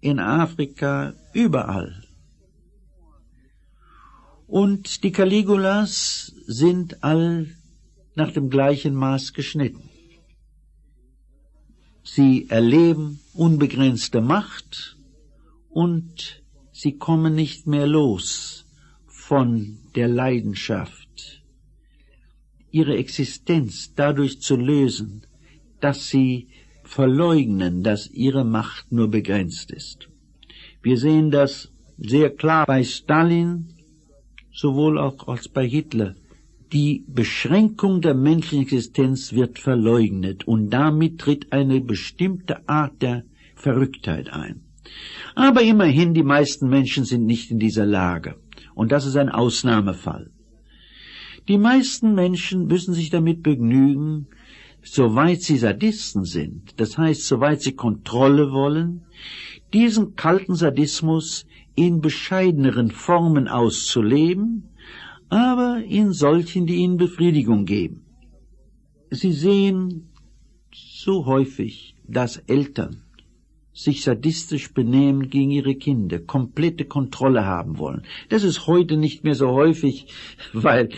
[0.00, 2.02] in Afrika, überall.
[4.46, 7.48] Und die Caligulas sind all
[8.14, 9.90] nach dem gleichen Maß geschnitten.
[12.02, 14.96] Sie erleben unbegrenzte Macht
[15.68, 16.42] und
[16.80, 18.64] Sie kommen nicht mehr los
[19.06, 21.42] von der Leidenschaft,
[22.70, 25.26] ihre Existenz dadurch zu lösen,
[25.80, 26.46] dass sie
[26.88, 30.08] verleugnen, dass ihre Macht nur begrenzt ist.
[30.82, 33.74] Wir sehen das sehr klar bei Stalin,
[34.52, 36.14] sowohl auch als bei Hitler.
[36.72, 43.24] Die Beschränkung der menschlichen Existenz wird verleugnet und damit tritt eine bestimmte Art der
[43.54, 44.62] Verrücktheit ein.
[45.34, 48.36] Aber immerhin, die meisten Menschen sind nicht in dieser Lage.
[48.74, 50.30] Und das ist ein Ausnahmefall.
[51.48, 54.28] Die meisten Menschen müssen sich damit begnügen,
[54.82, 59.06] soweit sie Sadisten sind, das heißt, soweit sie Kontrolle wollen,
[59.72, 64.70] diesen kalten Sadismus in bescheideneren Formen auszuleben,
[65.28, 68.04] aber in solchen, die ihnen Befriedigung geben.
[69.10, 70.10] Sie sehen
[70.72, 73.02] so häufig, dass Eltern
[73.72, 78.02] sich sadistisch benehmen gegen ihre Kinder, komplette Kontrolle haben wollen.
[78.28, 80.08] Das ist heute nicht mehr so häufig,
[80.52, 80.88] weil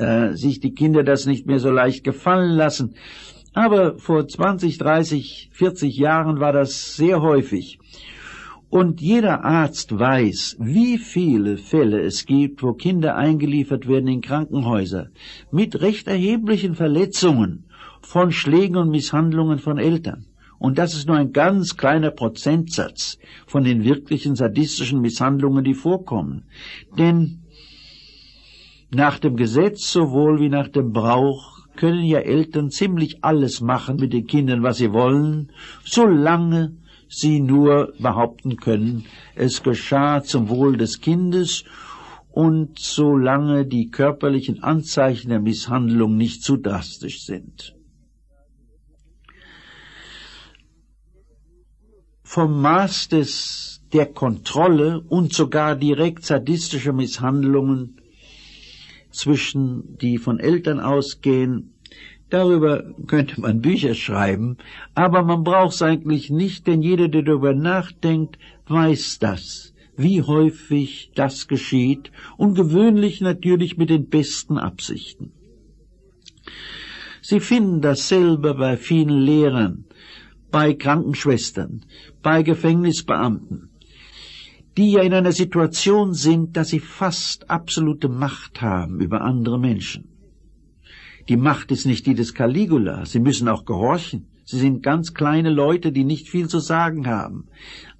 [0.00, 2.94] äh, sich die Kinder das nicht mehr so leicht gefallen lassen.
[3.52, 7.78] Aber vor 20, 30, 40 Jahren war das sehr häufig.
[8.68, 15.08] Und jeder Arzt weiß, wie viele Fälle es gibt, wo Kinder eingeliefert werden in Krankenhäuser
[15.50, 17.64] mit recht erheblichen Verletzungen
[18.00, 20.26] von Schlägen und Misshandlungen von Eltern.
[20.60, 26.44] Und das ist nur ein ganz kleiner Prozentsatz von den wirklichen sadistischen Misshandlungen, die vorkommen.
[26.96, 27.39] Denn
[28.90, 34.12] nach dem Gesetz sowohl wie nach dem Brauch können ja Eltern ziemlich alles machen mit
[34.12, 35.52] den Kindern, was sie wollen,
[35.84, 36.76] solange
[37.08, 41.64] sie nur behaupten können, es geschah zum Wohl des Kindes
[42.30, 47.74] und solange die körperlichen Anzeichen der Misshandlung nicht zu drastisch sind.
[52.22, 57.99] Vom Maß des, der Kontrolle und sogar direkt sadistischer Misshandlungen
[59.10, 61.74] zwischen, die von Eltern ausgehen,
[62.30, 64.56] Darüber könnte man Bücher schreiben,
[64.94, 71.10] aber man braucht es eigentlich nicht, denn jeder, der darüber nachdenkt, weiß das, wie häufig
[71.16, 75.32] das geschieht und gewöhnlich natürlich mit den besten Absichten.
[77.20, 79.84] Sie finden dasselbe bei vielen Lehrern,
[80.52, 81.84] bei Krankenschwestern,
[82.22, 83.69] bei Gefängnisbeamten,
[84.80, 90.08] die ja in einer Situation sind, dass sie fast absolute Macht haben über andere Menschen.
[91.28, 93.04] Die Macht ist nicht die des Caligula.
[93.04, 94.28] Sie müssen auch gehorchen.
[94.46, 97.44] Sie sind ganz kleine Leute, die nicht viel zu sagen haben.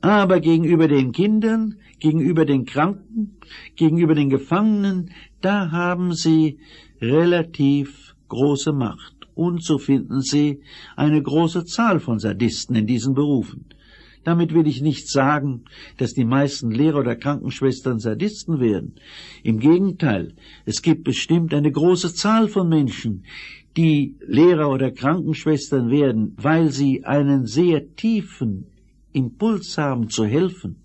[0.00, 3.36] Aber gegenüber den Kindern, gegenüber den Kranken,
[3.76, 5.10] gegenüber den Gefangenen,
[5.42, 6.60] da haben sie
[7.02, 9.28] relativ große Macht.
[9.34, 10.62] Und so finden Sie
[10.96, 13.66] eine große Zahl von Sadisten in diesen Berufen.
[14.22, 15.64] Damit will ich nicht sagen,
[15.96, 18.96] dass die meisten Lehrer oder Krankenschwestern Sadisten werden.
[19.42, 20.34] Im Gegenteil,
[20.66, 23.24] es gibt bestimmt eine große Zahl von Menschen,
[23.76, 28.66] die Lehrer oder Krankenschwestern werden, weil sie einen sehr tiefen
[29.12, 30.82] Impuls haben zu helfen,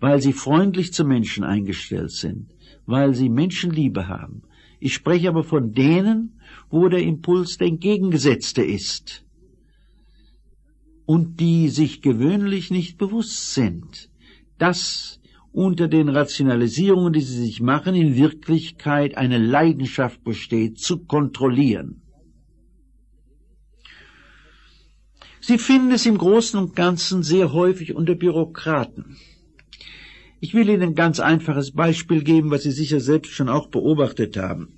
[0.00, 2.46] weil sie freundlich zu Menschen eingestellt sind,
[2.86, 4.42] weil sie Menschenliebe haben.
[4.80, 9.24] Ich spreche aber von denen, wo der Impuls der entgegengesetzte ist
[11.08, 14.10] und die sich gewöhnlich nicht bewusst sind,
[14.58, 22.02] dass unter den Rationalisierungen, die sie sich machen, in Wirklichkeit eine Leidenschaft besteht, zu kontrollieren.
[25.40, 29.16] Sie finden es im Großen und Ganzen sehr häufig unter Bürokraten.
[30.40, 34.36] Ich will Ihnen ein ganz einfaches Beispiel geben, was Sie sicher selbst schon auch beobachtet
[34.36, 34.74] haben.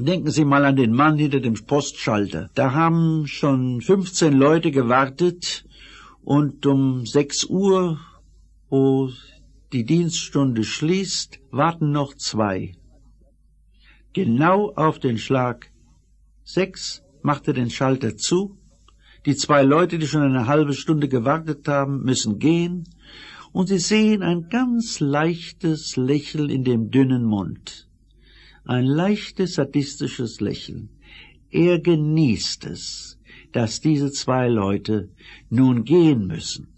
[0.00, 2.50] Denken Sie mal an den Mann hinter dem Postschalter.
[2.54, 5.64] Da haben schon 15 Leute gewartet
[6.22, 7.98] und um 6 Uhr,
[8.70, 9.10] wo
[9.72, 12.76] die Dienststunde schließt, warten noch zwei.
[14.12, 15.72] Genau auf den Schlag
[16.44, 18.56] sechs macht er den Schalter zu.
[19.26, 22.84] Die zwei Leute, die schon eine halbe Stunde gewartet haben, müssen gehen
[23.50, 27.87] und sie sehen ein ganz leichtes Lächeln in dem dünnen Mund
[28.68, 30.90] ein leichtes sadistisches Lächeln.
[31.50, 33.18] Er genießt es,
[33.52, 35.08] dass diese zwei Leute
[35.48, 36.68] nun gehen müssen,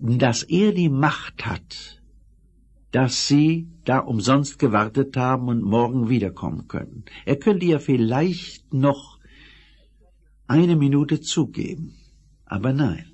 [0.00, 2.02] dass er die Macht hat,
[2.90, 7.04] dass sie da umsonst gewartet haben und morgen wiederkommen können.
[7.24, 9.20] Er könnte ja vielleicht noch
[10.48, 11.94] eine Minute zugeben,
[12.46, 13.06] aber nein,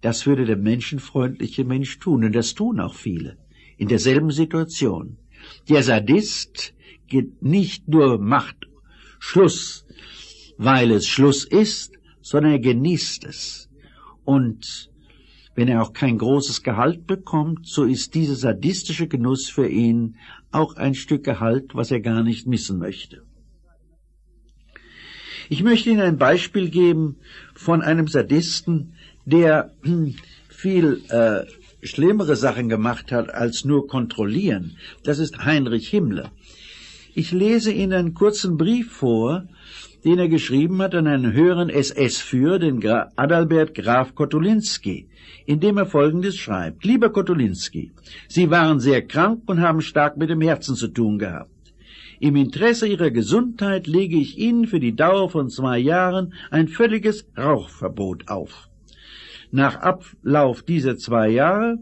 [0.00, 3.36] das würde der menschenfreundliche Mensch tun, und das tun auch viele,
[3.76, 5.18] in derselben Situation.
[5.68, 6.74] Der Sadist
[7.40, 8.68] nicht nur macht
[9.18, 9.84] Schluss,
[10.56, 13.68] weil es Schluss ist, sondern er genießt es.
[14.24, 14.90] Und
[15.56, 20.16] Wenn er auch kein großes Gehalt bekommt, so ist dieser sadistische Genuss für ihn
[20.52, 23.22] auch ein Stück Gehalt, was er gar nicht missen möchte.
[25.48, 27.16] Ich möchte Ihnen ein Beispiel geben
[27.54, 28.94] von einem Sadisten,
[29.26, 29.74] der
[30.48, 31.44] viel äh,
[31.84, 34.76] schlimmere Sachen gemacht hat als nur kontrollieren.
[35.02, 36.30] Das ist Heinrich Himmler.
[37.14, 39.48] Ich lese Ihnen einen kurzen Brief vor,
[40.04, 45.08] den er geschrieben hat an einen höheren SS-Führer, den Gra Adalbert Graf Kotulinski,
[45.44, 46.84] in dem er Folgendes schreibt.
[46.84, 47.90] Lieber Kotulinski,
[48.28, 51.50] Sie waren sehr krank und haben stark mit dem Herzen zu tun gehabt.
[52.20, 57.26] Im Interesse Ihrer Gesundheit lege ich Ihnen für die Dauer von zwei Jahren ein völliges
[57.36, 58.68] Rauchverbot auf.
[59.50, 61.78] Nach Ablauf dieser zwei Jahre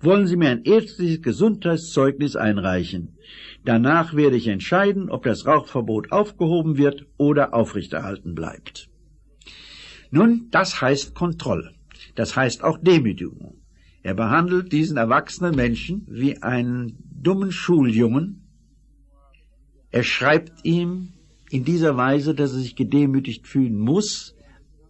[0.00, 3.16] wollen Sie mir ein ärztliches Gesundheitszeugnis einreichen.
[3.64, 8.88] Danach werde ich entscheiden, ob das Rauchverbot aufgehoben wird oder aufrechterhalten bleibt.
[10.10, 11.74] Nun, das heißt Kontrolle.
[12.14, 13.60] Das heißt auch Demütigung.
[14.02, 18.46] Er behandelt diesen erwachsenen Menschen wie einen dummen Schuljungen.
[19.90, 21.12] Er schreibt ihm
[21.50, 24.34] in dieser Weise, dass er sich gedemütigt fühlen muss.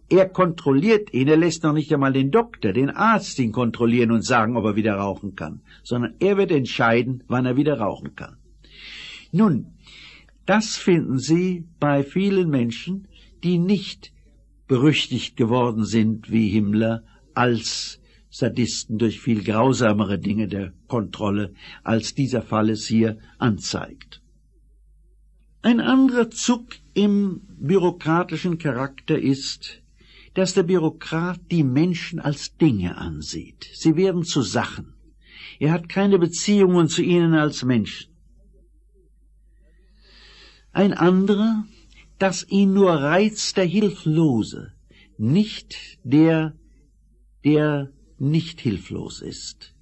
[0.09, 4.25] Er kontrolliert ihn, er lässt noch nicht einmal den Doktor, den Arzt ihn kontrollieren und
[4.25, 8.37] sagen, ob er wieder rauchen kann, sondern er wird entscheiden, wann er wieder rauchen kann.
[9.31, 9.73] Nun,
[10.45, 13.07] das finden Sie bei vielen Menschen,
[13.43, 14.11] die nicht
[14.67, 22.41] berüchtigt geworden sind wie Himmler als Sadisten durch viel grausamere Dinge der Kontrolle, als dieser
[22.41, 24.21] Fall es hier anzeigt.
[25.61, 29.83] Ein anderer Zug im bürokratischen Charakter ist,
[30.33, 33.69] dass der Bürokrat die Menschen als Dinge ansieht.
[33.73, 34.93] Sie werden zu Sachen.
[35.59, 38.10] Er hat keine Beziehungen zu ihnen als Menschen.
[40.73, 41.65] Ein anderer,
[42.17, 44.71] dass ihn nur reizt der Hilflose,
[45.17, 46.53] nicht der,
[47.43, 49.73] der nicht hilflos ist.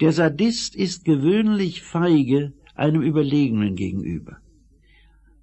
[0.00, 4.38] Der Sadist ist gewöhnlich feige einem Überlegenen gegenüber.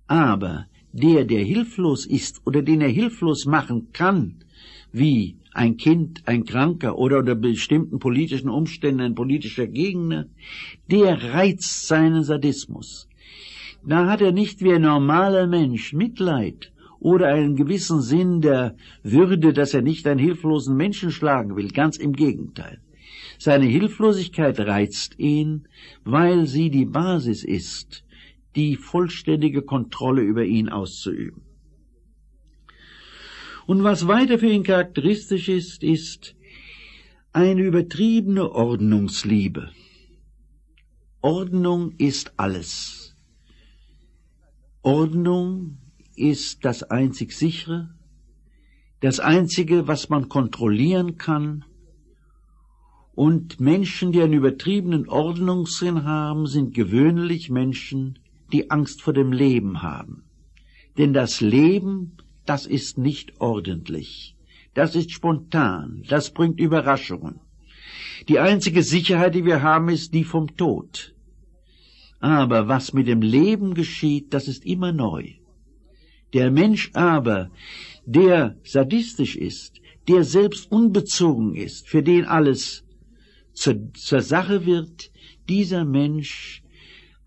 [0.07, 4.43] Aber der, der hilflos ist oder den er hilflos machen kann,
[4.91, 10.27] wie ein Kind, ein Kranker oder unter bestimmten politischen Umständen ein politischer Gegner,
[10.89, 13.07] der reizt seinen Sadismus.
[13.87, 19.53] Da hat er nicht wie ein normaler Mensch Mitleid oder einen gewissen Sinn der Würde,
[19.53, 22.81] dass er nicht einen hilflosen Menschen schlagen will, ganz im Gegenteil.
[23.37, 25.67] Seine Hilflosigkeit reizt ihn,
[26.03, 28.03] weil sie die Basis ist,
[28.55, 31.43] die vollständige Kontrolle über ihn auszuüben.
[33.67, 36.35] Und was weiter für ihn charakteristisch ist, ist
[37.33, 39.71] eine übertriebene Ordnungsliebe.
[41.21, 42.94] Ordnung ist alles.
[44.85, 45.79] Ordnung
[46.15, 47.89] ist das einzig sichere,
[48.99, 51.65] das einzige, was man kontrollieren kann.
[53.15, 58.19] Und Menschen, die einen übertriebenen Ordnungssinn haben, sind gewöhnlich Menschen,
[58.53, 60.25] die Angst vor dem Leben haben.
[60.99, 64.35] Denn das Leben, das ist nicht ordentlich.
[64.75, 66.03] Das ist spontan.
[66.07, 67.39] Das bringt Überraschungen.
[68.29, 71.14] Die einzige Sicherheit, die wir haben, ist die vom Tod.
[72.25, 75.33] Aber was mit dem Leben geschieht, das ist immer neu.
[76.33, 77.51] Der Mensch aber,
[78.03, 82.83] der sadistisch ist, der selbst unbezogen ist, für den alles
[83.53, 85.11] zur, zur Sache wird,
[85.47, 86.63] dieser Mensch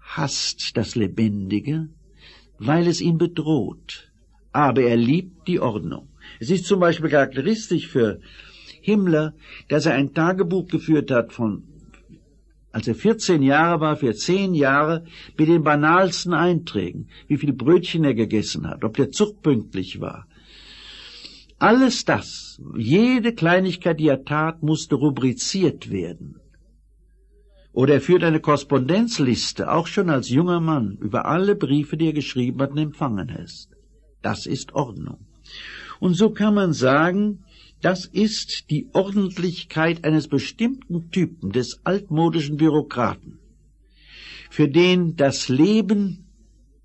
[0.01, 1.91] hasst das Lebendige,
[2.59, 4.11] weil es ihn bedroht.
[4.51, 6.09] Aber er liebt die Ordnung.
[6.41, 8.19] Es ist zum Beispiel charakteristisch für
[8.83, 9.37] Himmler,
[9.69, 11.63] dass er ein Tagebuch geführt hat von
[12.73, 15.05] als er 14 Jahre war, für 10 Jahre,
[15.37, 20.27] mit den banalsten Einträgen, wie viel Brötchen er gegessen hat, ob der Zug pünktlich war.
[21.59, 26.41] Alles das, jede Kleinigkeit, die er tat, musste rubriziert werden.
[27.73, 32.13] Oder er führt eine Korrespondenzliste, auch schon als junger Mann, über alle Briefe, die er
[32.13, 33.71] geschrieben hat und empfangen ist.
[34.23, 35.27] Das ist Ordnung.
[36.01, 37.45] Und so kann man sagen,
[37.81, 43.39] das ist die Ordentlichkeit eines bestimmten Typen des altmodischen Bürokraten,
[44.51, 46.27] für den das Leben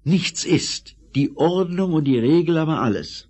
[0.03, 3.29] nichts ist, die Ordnung und die Regel aber alles.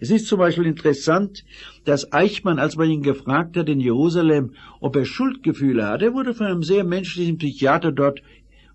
[0.00, 1.44] Es ist zum Beispiel interessant,
[1.84, 6.34] dass Eichmann, als man ihn gefragt hat in Jerusalem, ob er Schuldgefühle hat, er wurde
[6.34, 8.22] von einem sehr menschlichen Psychiater dort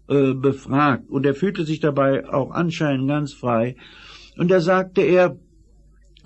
[0.09, 3.75] äh, befragt und er fühlte sich dabei auch anscheinend ganz frei.
[4.37, 5.37] Und da sagte er,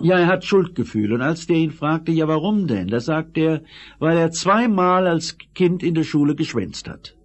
[0.00, 1.14] ja, er hat Schuldgefühle.
[1.14, 2.88] Und als der ihn fragte, ja, warum denn?
[2.88, 3.62] Da sagte er,
[3.98, 7.16] weil er zweimal als Kind in der Schule geschwänzt hat.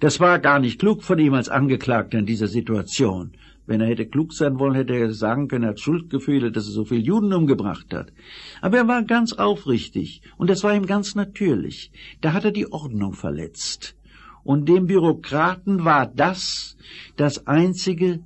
[0.00, 3.32] Das war gar nicht klug von ihm als Angeklagter in dieser Situation,
[3.70, 6.72] Wenn er hätte klug sein wollen, hätte er sagen können, er hat Schuldgefühle, dass er
[6.72, 8.12] so viele Juden umgebracht hat.
[8.60, 11.92] Aber er war ganz aufrichtig und das war ihm ganz natürlich.
[12.20, 13.94] Da hat er die Ordnung verletzt.
[14.42, 16.76] Und dem Bürokraten war das
[17.16, 18.24] das einzige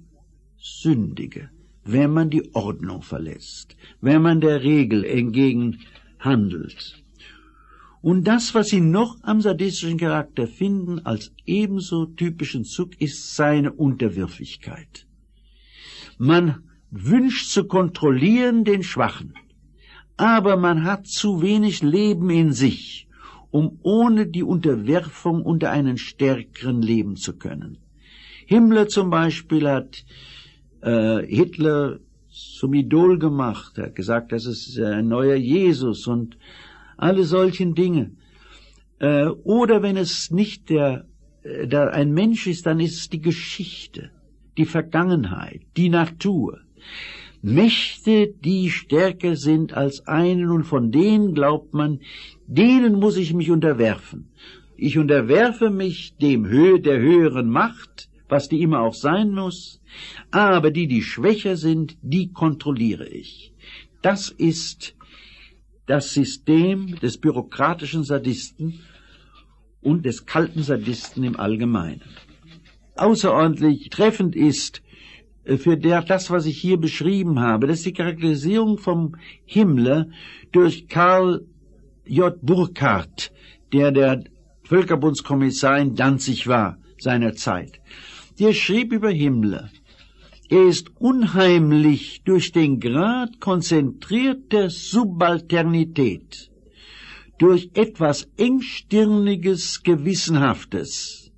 [0.57, 1.51] Sündige,
[1.85, 5.81] wenn man die Ordnung verlässt, wenn man der Regel entgegen
[6.19, 7.03] handelt.
[8.01, 13.73] Und das, was Sie noch am sadistischen Charakter finden als ebenso typischen Zug, ist seine
[13.73, 15.07] Unterwürfigkeit.
[16.19, 19.35] Man wünscht zu kontrollieren den Schwachen,
[20.17, 23.09] aber man hat zu wenig Leben in sich,
[23.51, 27.79] um ohne die Unterwerfung unter einen Stärkeren leben zu können.
[28.47, 30.05] Himmler zum Beispiel hat
[30.85, 36.37] äh, Hitler zum Idol gemacht, er hat gesagt, das ist ein neuer Jesus und
[36.97, 38.13] alle solchen Dinge.
[38.99, 41.07] Äh, oder wenn es nicht der,
[41.43, 44.11] äh, der ein Mensch ist, dann ist es die Geschichte,
[44.57, 46.61] die Vergangenheit, die Natur.
[47.43, 52.01] Mächte, die stärker sind als einen und von denen glaubt man,
[52.47, 54.31] denen muss ich mich unterwerfen.
[54.77, 59.81] Ich unterwerfe mich dem Höhe der höheren Macht, was die immer auch sein muss,
[60.31, 63.53] aber die, die schwächer sind, die kontrolliere ich.
[64.03, 64.95] Das ist
[65.87, 68.81] das System des bürokratischen Sadisten
[69.83, 72.03] und des kalten Sadisten im Allgemeinen.
[72.97, 74.83] Außerordentlich treffend ist
[75.45, 80.07] äh, für das, was ich hier beschrieben habe, das ist die Charakterisierung vom Himmler
[80.53, 81.47] durch Karl
[82.07, 82.35] J.
[82.41, 83.33] Burkhardt,
[83.73, 84.25] der der
[84.65, 87.81] Völkerbundskommissar in Danzig war seiner Zeit.
[88.39, 89.71] Der schrieb über Himmler,
[90.49, 96.51] er ist unheimlich durch den Grad konzentrierter Subalternität,
[97.39, 101.33] durch etwas engstirniges Gewissenhaftes,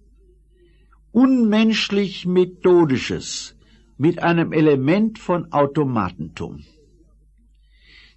[1.13, 3.57] unmenschlich Methodisches,
[3.99, 6.65] mit einem Element von Automatentum.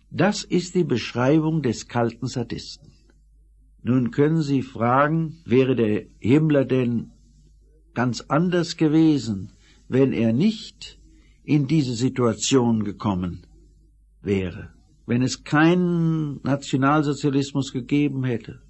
[0.09, 2.91] Das ist die Beschreibung des kalten Sadisten.
[3.83, 7.11] Nun können Sie fragen, wäre der Himmler denn
[7.93, 9.51] ganz anders gewesen,
[9.87, 10.99] wenn er nicht
[11.43, 13.47] in diese Situation gekommen
[14.21, 14.69] wäre,
[15.05, 18.61] wenn es keinen Nationalsozialismus gegeben hätte.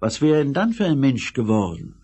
[0.00, 1.94] Was wäre denn dann für ein Mensch geworden?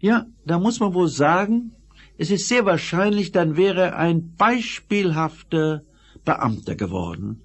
[0.00, 1.72] Ja, da muss man wohl sagen,
[2.18, 5.82] es ist sehr wahrscheinlich, dann wäre er ein beispielhafter
[6.24, 7.42] Beamter geworden,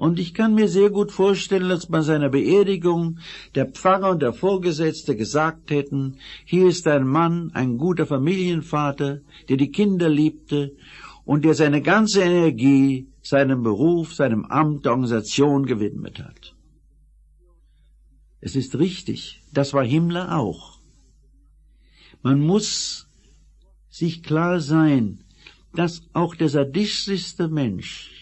[0.00, 3.18] und ich kann mir sehr gut vorstellen, dass bei seiner Beerdigung
[3.54, 9.20] der Pfarrer und der Vorgesetzte gesagt hätten, hier ist ein Mann, ein guter Familienvater,
[9.50, 10.74] der die Kinder liebte
[11.26, 16.56] und der seine ganze Energie seinem Beruf, seinem Amt, der Organisation gewidmet hat.
[18.40, 20.78] Es ist richtig, das war Himmler auch.
[22.22, 23.06] Man muss
[23.90, 25.24] sich klar sein,
[25.74, 28.19] dass auch der sadistischste Mensch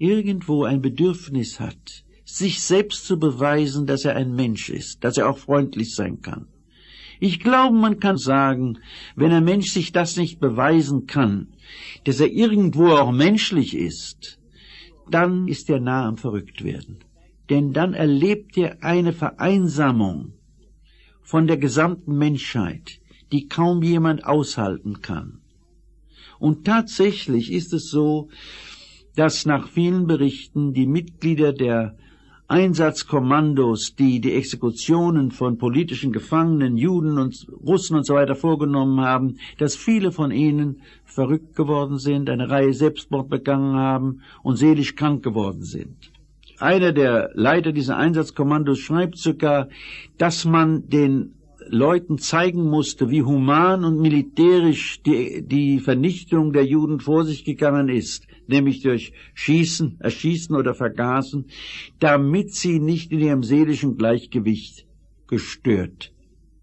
[0.00, 5.28] irgendwo ein Bedürfnis hat, sich selbst zu beweisen, dass er ein Mensch ist, dass er
[5.28, 6.46] auch freundlich sein kann.
[7.20, 8.78] Ich glaube, man kann sagen,
[9.14, 11.48] wenn ein Mensch sich das nicht beweisen kann,
[12.04, 14.38] dass er irgendwo auch menschlich ist,
[15.10, 17.00] dann ist er nah am Verrücktwerden.
[17.50, 20.32] Denn dann erlebt er eine Vereinsamung
[21.20, 23.00] von der gesamten Menschheit,
[23.32, 25.40] die kaum jemand aushalten kann.
[26.38, 28.30] Und tatsächlich ist es so,
[29.16, 31.96] dass nach vielen Berichten die Mitglieder der
[32.50, 39.36] Einsatzkommandos, die die Exekutionen von politischen Gefangenen, Juden und Russen und so weiter vorgenommen haben,
[39.58, 45.22] dass viele von ihnen verrückt geworden sind, eine Reihe Selbstmord begangen haben und seelisch krank
[45.22, 46.10] geworden sind.
[46.58, 49.68] Einer der Leiter dieser Einsatzkommandos schreibt sogar,
[50.18, 51.36] dass man den
[51.72, 57.88] Leuten zeigen musste, wie human und militärisch die, die Vernichtung der Juden vor sich gegangen
[57.88, 61.46] ist nämlich durch Schießen, Erschießen oder Vergasen,
[61.98, 64.86] damit sie nicht in ihrem seelischen Gleichgewicht
[65.26, 66.12] gestört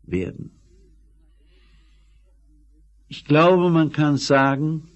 [0.03, 0.51] werden.
[3.07, 4.89] Ich glaube, man kann sagen,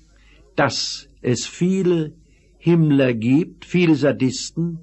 [0.55, 2.14] dass es viele
[2.57, 4.80] Himmler gibt, viele Sadisten,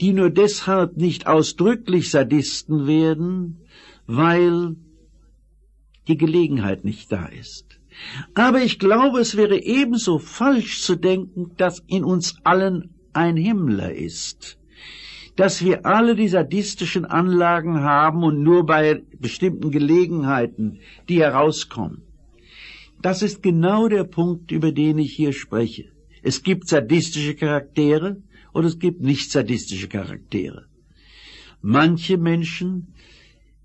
[0.00, 3.58] die nur deshalb nicht ausdrücklich Sadisten werden,
[4.06, 4.76] weil
[6.08, 7.80] die Gelegenheit nicht da ist.
[8.34, 13.94] Aber ich glaube, es wäre ebenso falsch zu denken, dass in uns allen ein Himmler
[13.94, 14.58] ist.
[15.36, 22.02] Dass wir alle die sadistischen Anlagen haben und nur bei bestimmten Gelegenheiten die herauskommen.
[23.00, 25.90] Das ist genau der Punkt, über den ich hier spreche.
[26.22, 28.22] Es gibt sadistische Charaktere
[28.52, 30.66] und es gibt nicht sadistische Charaktere.
[31.60, 32.94] Manche Menschen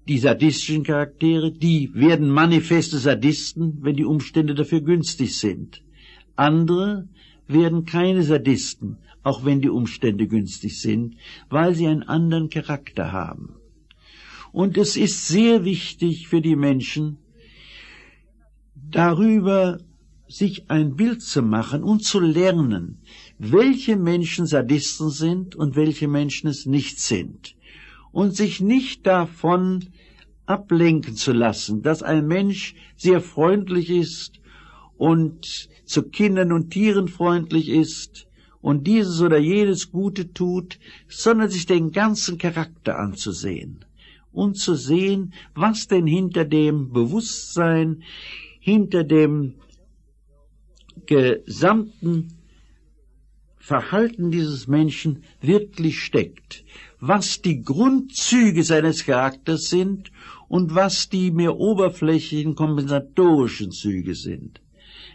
[0.08, 5.84] Die sadistischen Charaktere, die werden manifeste Sadisten, wenn die Umstände dafür günstig sind.
[6.38, 7.10] Andere
[7.48, 11.16] werden keine Sadisten, auch wenn die Umstände günstig sind,
[11.50, 13.56] weil sie einen anderen Charakter haben.
[14.54, 17.18] Und es ist sehr wichtig für die Menschen,
[18.74, 19.80] darüber
[20.30, 23.02] sich ein Bild zu machen und zu lernen,
[23.40, 27.57] welche Menschen Sadisten sind und welche Menschen es nicht sind.
[28.18, 29.90] Und sich nicht davon
[30.48, 34.42] ablenken zu lassen, dass ein Mensch sehr freundlich ist
[34.98, 38.26] und zu Kindern und Tieren freundlich ist
[38.60, 43.86] und dieses oder jenes Gute tut, sondern sich den ganzen Charakter anzusehen
[44.32, 48.02] und zu sehen, was denn hinter dem Bewusstsein,
[48.60, 49.54] hinter dem
[51.06, 52.30] gesamten
[53.60, 56.64] Verhalten dieses Menschen wirklich steckt,
[57.00, 60.12] was die Grundzüge seines Charakters sind
[60.48, 64.62] und was die mehr oberflächlichen kompensatorischen Züge sind.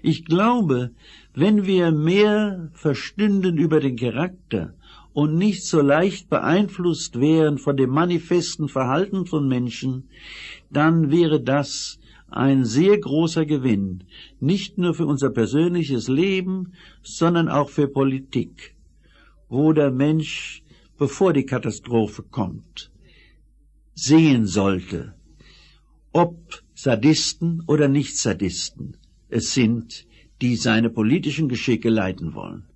[0.03, 0.91] Ich glaube,
[1.35, 4.75] wenn wir mehr verstünden über den Charakter
[5.13, 10.09] und nicht so leicht beeinflusst wären von dem manifesten Verhalten von Menschen,
[10.71, 14.05] dann wäre das ein sehr großer Gewinn,
[14.41, 16.73] nicht nur für unser persönliches Leben,
[17.03, 18.75] sondern auch für Politik,
[19.49, 20.62] wo der Mensch,
[21.03, 22.93] bevor die Katastrophe kommt,
[23.93, 25.15] sehen sollte,
[26.13, 28.97] ob Sadisten oder Nicht-Sadisten
[29.29, 30.07] es sind,
[30.41, 32.69] die seine politischen Geschicke leiten wollen.